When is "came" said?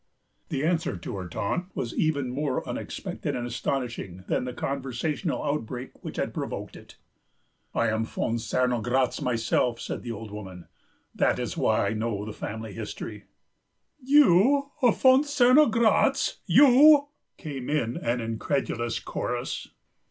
17.37-17.69